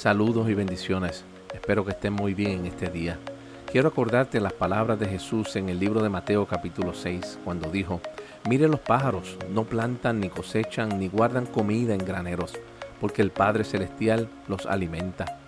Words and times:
Saludos 0.00 0.48
y 0.48 0.54
bendiciones. 0.54 1.24
Espero 1.52 1.84
que 1.84 1.90
estén 1.90 2.14
muy 2.14 2.32
bien 2.32 2.60
en 2.60 2.64
este 2.64 2.88
día. 2.88 3.18
Quiero 3.70 3.88
acordarte 3.88 4.40
las 4.40 4.54
palabras 4.54 4.98
de 4.98 5.06
Jesús 5.06 5.54
en 5.56 5.68
el 5.68 5.78
libro 5.78 6.02
de 6.02 6.08
Mateo 6.08 6.46
capítulo 6.46 6.94
6, 6.94 7.40
cuando 7.44 7.70
dijo, 7.70 8.00
Mire 8.48 8.66
los 8.66 8.80
pájaros, 8.80 9.36
no 9.50 9.64
plantan 9.64 10.18
ni 10.18 10.30
cosechan 10.30 10.98
ni 10.98 11.08
guardan 11.08 11.44
comida 11.44 11.92
en 11.92 12.02
graneros, 12.02 12.54
porque 12.98 13.20
el 13.20 13.30
Padre 13.30 13.62
Celestial 13.62 14.30
los 14.48 14.64
alimenta. 14.64 15.38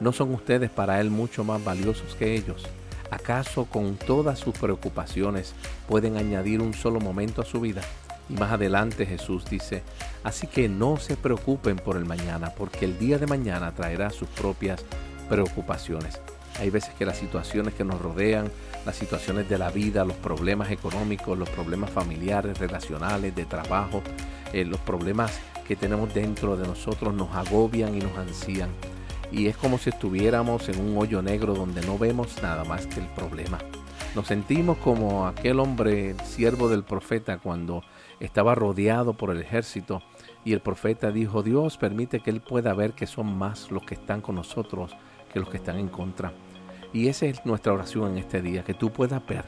¿No 0.00 0.10
son 0.10 0.34
ustedes 0.34 0.70
para 0.70 1.00
Él 1.00 1.12
mucho 1.12 1.44
más 1.44 1.62
valiosos 1.62 2.16
que 2.16 2.34
ellos? 2.34 2.66
¿Acaso 3.12 3.66
con 3.66 3.94
todas 3.94 4.40
sus 4.40 4.58
preocupaciones 4.58 5.54
pueden 5.86 6.16
añadir 6.16 6.62
un 6.62 6.74
solo 6.74 6.98
momento 6.98 7.42
a 7.42 7.44
su 7.44 7.60
vida? 7.60 7.82
Y 8.30 8.34
más 8.34 8.52
adelante 8.52 9.06
Jesús 9.06 9.44
dice, 9.50 9.82
así 10.22 10.46
que 10.46 10.68
no 10.68 10.96
se 10.98 11.16
preocupen 11.16 11.76
por 11.76 11.96
el 11.96 12.04
mañana, 12.04 12.52
porque 12.56 12.84
el 12.84 12.98
día 12.98 13.18
de 13.18 13.26
mañana 13.26 13.74
traerá 13.74 14.10
sus 14.10 14.28
propias 14.28 14.84
preocupaciones. 15.28 16.20
Hay 16.58 16.70
veces 16.70 16.94
que 16.94 17.06
las 17.06 17.18
situaciones 17.18 17.74
que 17.74 17.84
nos 17.84 18.00
rodean, 18.00 18.50
las 18.86 18.96
situaciones 18.96 19.48
de 19.48 19.58
la 19.58 19.70
vida, 19.70 20.04
los 20.04 20.16
problemas 20.16 20.70
económicos, 20.70 21.38
los 21.38 21.48
problemas 21.50 21.90
familiares, 21.90 22.58
relacionales, 22.58 23.34
de 23.34 23.44
trabajo, 23.46 24.02
eh, 24.52 24.64
los 24.64 24.80
problemas 24.80 25.32
que 25.66 25.76
tenemos 25.76 26.12
dentro 26.12 26.56
de 26.56 26.66
nosotros 26.66 27.14
nos 27.14 27.34
agobian 27.34 27.94
y 27.94 27.98
nos 27.98 28.16
ansían. 28.16 28.70
Y 29.32 29.46
es 29.46 29.56
como 29.56 29.78
si 29.78 29.90
estuviéramos 29.90 30.68
en 30.68 30.80
un 30.80 30.98
hoyo 30.98 31.22
negro 31.22 31.54
donde 31.54 31.80
no 31.82 31.98
vemos 31.98 32.42
nada 32.42 32.64
más 32.64 32.86
que 32.86 33.00
el 33.00 33.06
problema. 33.06 33.58
Nos 34.14 34.26
sentimos 34.26 34.76
como 34.78 35.28
aquel 35.28 35.60
hombre 35.60 36.16
siervo 36.24 36.68
del 36.68 36.82
profeta 36.82 37.38
cuando 37.38 37.84
estaba 38.18 38.56
rodeado 38.56 39.12
por 39.14 39.30
el 39.30 39.40
ejército 39.40 40.02
y 40.44 40.52
el 40.52 40.60
profeta 40.60 41.12
dijo, 41.12 41.44
Dios 41.44 41.76
permite 41.76 42.18
que 42.18 42.30
él 42.30 42.40
pueda 42.40 42.74
ver 42.74 42.92
que 42.92 43.06
son 43.06 43.38
más 43.38 43.70
los 43.70 43.84
que 43.84 43.94
están 43.94 44.20
con 44.20 44.34
nosotros 44.34 44.96
que 45.32 45.38
los 45.38 45.48
que 45.48 45.58
están 45.58 45.78
en 45.78 45.88
contra. 45.88 46.32
Y 46.92 47.06
esa 47.06 47.26
es 47.26 47.46
nuestra 47.46 47.72
oración 47.72 48.12
en 48.12 48.18
este 48.18 48.42
día, 48.42 48.64
que 48.64 48.74
tú 48.74 48.90
puedas 48.90 49.24
ver 49.24 49.44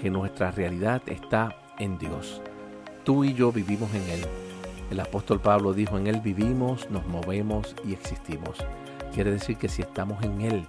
que 0.00 0.10
nuestra 0.10 0.52
realidad 0.52 1.02
está 1.06 1.56
en 1.80 1.98
Dios. 1.98 2.40
Tú 3.02 3.24
y 3.24 3.34
yo 3.34 3.50
vivimos 3.50 3.92
en 3.94 4.08
Él. 4.08 4.20
El 4.92 5.00
apóstol 5.00 5.40
Pablo 5.40 5.72
dijo, 5.72 5.98
en 5.98 6.06
Él 6.06 6.20
vivimos, 6.20 6.88
nos 6.88 7.04
movemos 7.06 7.74
y 7.84 7.94
existimos. 7.94 8.58
Quiere 9.12 9.32
decir 9.32 9.56
que 9.56 9.68
si 9.68 9.82
estamos 9.82 10.22
en 10.22 10.40
Él, 10.40 10.66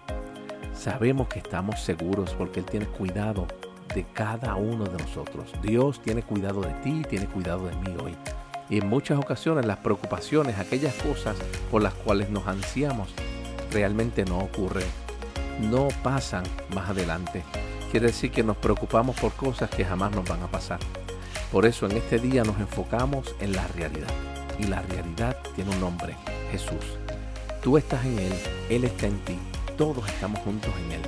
sabemos 0.77 1.27
que 1.27 1.39
estamos 1.39 1.81
seguros 1.81 2.35
porque 2.37 2.59
Él 2.59 2.65
tiene 2.65 2.85
cuidado 2.85 3.47
de 3.93 4.05
cada 4.13 4.55
uno 4.55 4.85
de 4.85 5.01
nosotros. 5.01 5.51
Dios 5.61 6.01
tiene 6.01 6.21
cuidado 6.21 6.61
de 6.61 6.73
ti, 6.83 7.03
tiene 7.09 7.27
cuidado 7.27 7.67
de 7.67 7.75
mí 7.77 7.95
hoy. 8.01 8.15
Y 8.69 8.79
en 8.79 8.89
muchas 8.89 9.17
ocasiones 9.19 9.65
las 9.65 9.77
preocupaciones, 9.77 10.57
aquellas 10.57 10.93
cosas 10.95 11.37
por 11.71 11.81
las 11.81 11.93
cuales 11.93 12.29
nos 12.29 12.47
ansiamos, 12.47 13.09
realmente 13.71 14.25
no 14.25 14.39
ocurren, 14.39 14.87
no 15.61 15.87
pasan 16.03 16.43
más 16.73 16.89
adelante. 16.89 17.43
Quiere 17.91 18.07
decir 18.07 18.31
que 18.31 18.43
nos 18.43 18.57
preocupamos 18.57 19.15
por 19.15 19.33
cosas 19.33 19.69
que 19.69 19.85
jamás 19.85 20.11
nos 20.11 20.27
van 20.27 20.43
a 20.43 20.47
pasar. 20.47 20.79
Por 21.51 21.65
eso 21.65 21.85
en 21.85 21.93
este 21.93 22.19
día 22.19 22.43
nos 22.43 22.59
enfocamos 22.59 23.35
en 23.39 23.53
la 23.53 23.65
realidad. 23.67 24.09
Y 24.59 24.63
la 24.63 24.81
realidad 24.81 25.37
tiene 25.55 25.71
un 25.71 25.79
nombre, 25.79 26.15
Jesús. 26.51 26.97
Tú 27.61 27.77
estás 27.77 28.03
en 28.05 28.19
Él, 28.19 28.33
Él 28.69 28.83
está 28.83 29.07
en 29.07 29.17
ti, 29.19 29.37
todos 29.77 30.07
estamos 30.07 30.39
juntos 30.41 30.71
en 30.85 30.93
Él. 30.93 31.01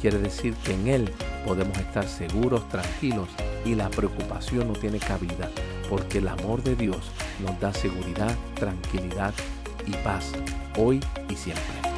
Quiere 0.00 0.18
decir 0.18 0.54
que 0.64 0.74
en 0.74 0.88
Él 0.88 1.10
podemos 1.46 1.76
estar 1.78 2.06
seguros, 2.06 2.68
tranquilos 2.68 3.28
y 3.64 3.74
la 3.74 3.88
preocupación 3.88 4.68
no 4.68 4.74
tiene 4.74 4.98
cabida, 4.98 5.50
porque 5.88 6.18
el 6.18 6.28
amor 6.28 6.62
de 6.62 6.76
Dios 6.76 7.10
nos 7.40 7.58
da 7.60 7.72
seguridad, 7.72 8.36
tranquilidad 8.54 9.32
y 9.86 9.92
paz, 10.04 10.32
hoy 10.76 11.00
y 11.28 11.34
siempre. 11.34 11.93